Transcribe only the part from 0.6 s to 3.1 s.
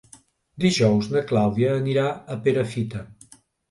Dijous na Clàudia anirà a Perafita.